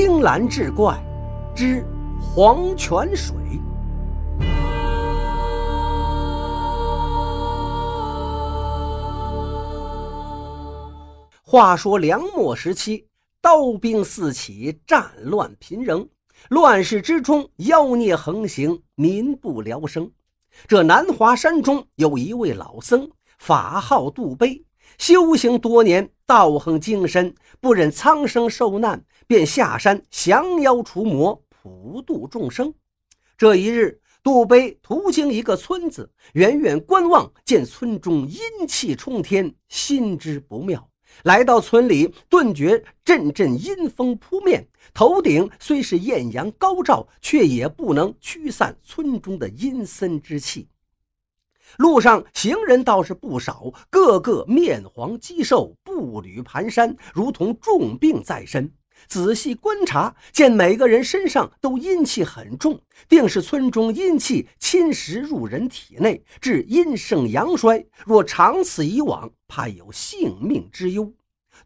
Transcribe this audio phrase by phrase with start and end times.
[0.00, 0.96] 青蓝志怪
[1.56, 1.84] 之
[2.20, 3.34] 黄泉水。
[11.42, 13.08] 话说梁末时期，
[13.40, 16.08] 刀兵四起，战乱频仍，
[16.48, 20.08] 乱世之中，妖孽横行，民不聊生。
[20.68, 23.10] 这南华山中有一位老僧，
[23.40, 24.64] 法号杜碑，
[24.96, 32.72] 修行多年，道行精深，不忍苍生受难，便下山降妖除魔，普度众生。
[33.36, 40.88] 这一日，杜碑途经一个村子，远远观望，见村中阴气冲天，心知不妙。
[41.22, 50.68] 来到村里，顿觉阵阵阴风扑面，头顶虽是艳阳高照，却也不能驱散村中的阴森之气。
[51.76, 58.72] 路上行人倒是不少，个个面黄肌瘦，步履蹒跚，如同重病在身。
[59.06, 67.86] 仔细观察，见每个人身上都阴气很重，定是村中阴气侵蚀入人体内，致阴盛阳衰。
[68.04, 71.12] 若长此以往，怕有性命之忧。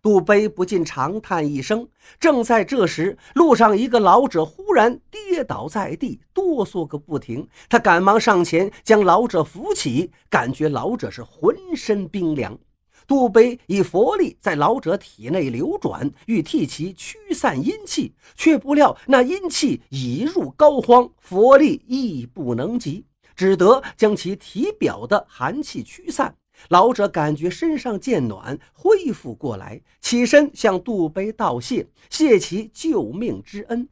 [0.01, 1.89] 杜碑不禁长叹一声。
[2.19, 7.47] 正在这时，路上一个老者忽然跌倒在地，哆嗦个不停。
[7.69, 12.59] 他赶忙上前将老者扶起，感觉老者是浑身冰凉。
[13.07, 23.05] 杜碑以佛力在老者体内流转，欲替其驱散阴气，却不料那阴气已入膏肓，佛力亦不能及，
[23.35, 26.35] 只得将其体表的寒气驱散。
[26.69, 33.89] 老者感觉身上渐暖，恢复过来，起身向杜碑道谢，谢其救命之恩。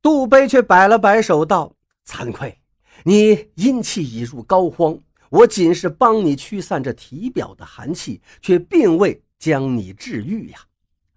[0.00, 1.74] 杜碑却摆了摆手道
[2.06, 2.60] ：“惭愧，
[3.04, 10.58] 你阴气已入膏肓。”我仅是帮你驱散这体表的寒气，却并未将你治愈呀。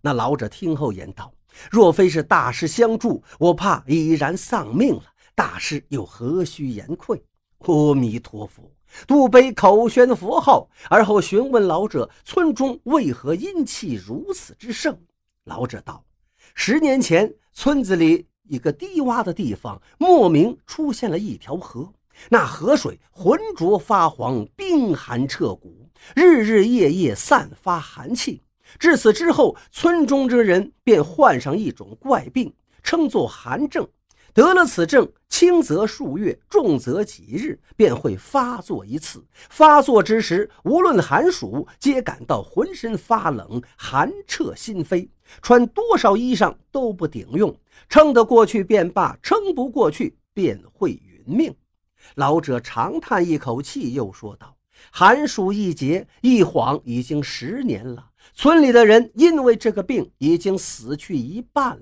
[0.02, 1.32] 那老者听后言道
[1.70, 5.04] ：“若非是大师相助，我怕已然丧命了。
[5.36, 7.22] 大师又何须言愧？”
[7.68, 8.72] 阿弥陀佛。
[9.06, 14.98] 杜碑口宣佛号，而后询问老者：“村中为何阴气如此之盛？”
[15.46, 16.04] 老者道
[16.56, 21.92] ：“十年前，村子里一个低洼的地方，莫名出现了一条河。”
[22.30, 28.42] 那河水浑浊发黄，冰寒彻骨，日日夜夜散发寒气。
[28.80, 33.88] 至此之后，村中之人便患上一种怪病，称作寒症。
[34.34, 39.26] 得了此症，轻则数月，重则几日，便会发作一次。
[39.50, 45.10] 发作之时，无论寒暑，皆感到浑身发冷，寒彻心扉，
[45.42, 47.56] 穿多少衣裳都不顶用。
[47.90, 51.56] 撑得过去便罢，撑不过去便会殒命。
[52.16, 54.56] 老者长叹一口气，又说道
[54.92, 58.12] ：“寒暑一节，一晃已经十年了。
[58.34, 61.82] 村里的人因为这个病，已经死去一半了。”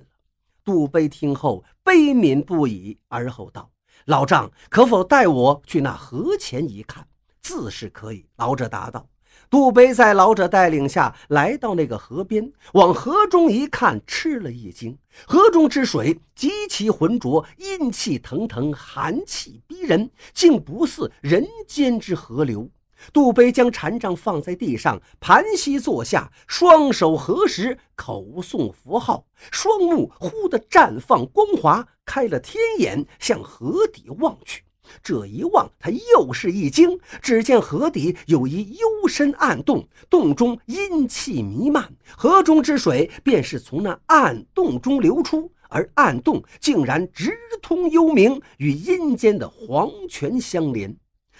[0.66, 3.70] 杜碑听后悲悯不已，而后道
[4.06, 7.08] ：“老丈可否带我去那河前一看
[7.40, 9.08] ？”“自是可以。”老者答道。
[9.48, 14.98] 杜碑在老者带领下来到那个河边，往河中一看，吃了一惊。
[15.28, 22.68] 河中之水极其浑浊，阴气腾腾，寒气逼人，竟不似人间之河流。
[23.14, 34.64] 杜碑将禅杖放在地上，盘膝坐下，双手合十，口诵佛号，双目忽地绽放光华，开了天眼，向河底望去。
[35.02, 50.96] 这一望，他又是一惊，只见河底有一幽深暗洞，洞中阴气弥漫，河中之水便是从那暗洞中流出，而暗洞竟然直通幽冥，与阴间的黄泉相连。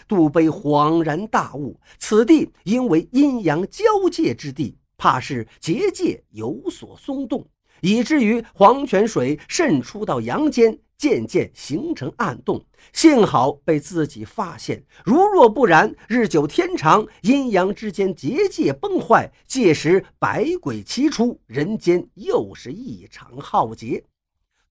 [0.08, 7.46] 杜碑恍然大悟，此地因为阴阳交界之地，怕是结界有所松动，
[7.82, 10.78] 以至于黄泉水渗出到阳间。
[10.98, 14.82] 渐渐形成暗洞，幸好被自己发现。
[15.04, 24.06] 如若不然，日久天长，阴阳之间结界崩坏，届时百鬼齐出，人间又是一场浩劫。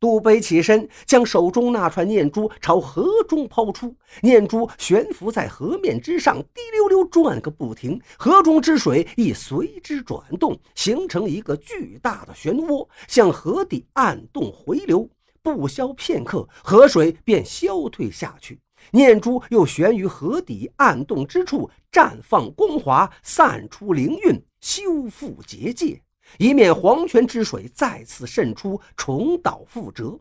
[0.05, 7.99] 杜碑起身，将手中那串念珠朝河中抛出，念珠悬浮在河面之上，滴溜溜转个不停。
[8.19, 15.09] 河中之水亦随之转动，形成一个巨大的漩涡，向河底暗洞回流。
[15.43, 18.61] 不消片刻，河水便消退下去。
[18.91, 26.03] 念珠又悬于河底暗洞之处，绽放光华，散出灵韵，修复结界，
[26.39, 30.19] 以免黄泉之水再次渗出，重蹈覆辙。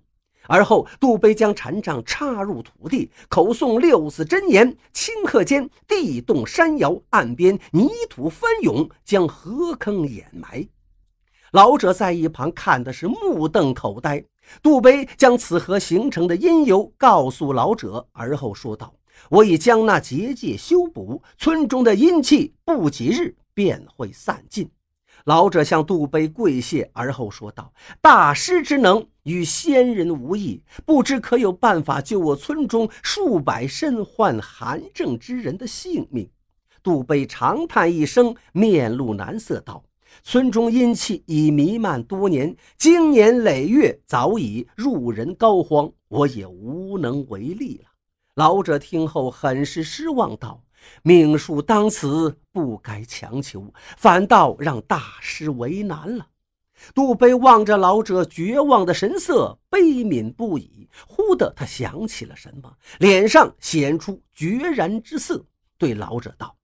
[0.48, 10.68] 而后，杜碑将禅杖插入土地，口诵六字真言，顷刻间地动山摇，岸边泥土翻涌，将河坑掩埋。
[11.54, 14.24] 老者在一旁看的是目瞪口呆。
[14.62, 18.94] 杜碑将此河形成的因由告诉老者，而后说道
[19.32, 24.70] ：“我已将那结界修补，村中的阴气不几日便会散尽。”
[25.26, 27.72] 老者向杜碑跪谢，而后说道
[28.02, 36.30] ：“大师之能与仙人无异，不知可有办法救我村中数百身患寒症之人的性命？”
[36.84, 39.82] 杜碑长叹一声，面露难色，道
[40.24, 47.90] ：“村中阴气已弥漫多年，经年累月，早已入人膏肓，我也无能为力了。”
[48.36, 50.62] 老者听后很是失望，道。
[51.02, 56.28] 命数当此，不该强求，反倒让大师为难了。
[56.94, 60.90] 杜碑望着老者绝望的神色，悲悯不已。
[61.08, 65.46] 忽的，他想起了什么，脸上显出决然之色，
[65.78, 66.56] 对老者道：“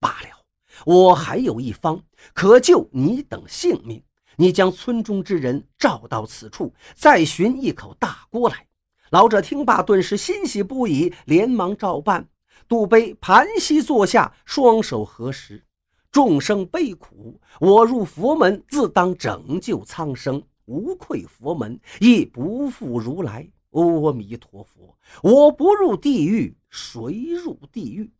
[0.00, 0.44] 罢了，
[0.84, 2.02] 我还有一方
[2.32, 4.02] 可救你等性命。
[4.36, 8.66] 你将村中之人召到此处，再寻一口大锅来。”
[9.10, 12.28] 老者听罢，顿时欣喜不已，连忙照办。
[12.68, 15.64] 杜碑盘膝坐下，双手合十
[16.10, 23.48] ：“众生悲苦，我入佛门，自当拯救苍生，无愧佛门，亦不负如来。
[23.70, 24.96] 阿弥陀佛！
[25.22, 28.10] 我不入地狱，谁入地狱？”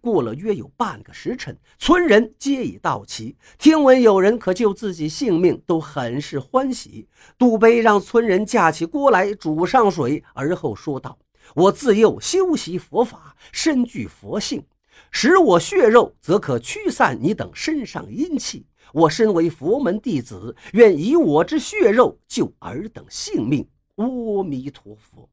[0.00, 7.08] 过了约有半个时辰，村人皆已到齐，听闻有人可救自己性命，都很是欢喜。
[7.36, 11.18] 杜碑让村人架起锅来，煮上水，而后说道。
[11.54, 14.64] 我自幼修习佛法，身具佛性，
[15.10, 18.66] 使我血肉，则可驱散你等身上阴气。
[18.92, 23.66] 我身为佛门弟子，愿以我之血肉救尔等性命。
[23.96, 25.28] 阿弥陀佛。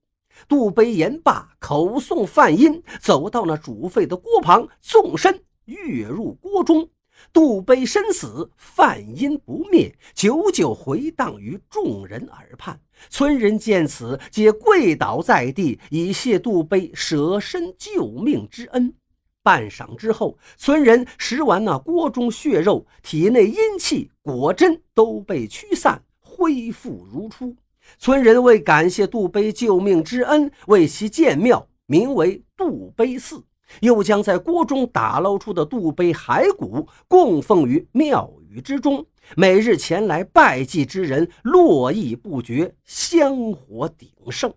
[0.48, 6.90] 杜碑言罢，口诵梵音，走到那煮沸的锅旁，纵身跃入锅中。
[7.32, 12.80] 杜碑身死，梵音不灭，久久回荡于众人耳畔。
[13.10, 18.94] 村人见此，皆跪倒在地，以谢杜碑舍身救命之恩。
[19.42, 27.56] 半晌之后，村人食完那锅中血肉，体内阴气果真都被驱散，恢复如初。
[27.98, 33.44] 村人为感谢杜碑救命之恩，为其建庙，名为杜碑寺。
[33.82, 39.06] 又将在锅中打捞出的肚杯骸骨供奉于庙宇之中，
[39.36, 44.54] 每日前来拜祭之人络绎不绝，香火鼎盛。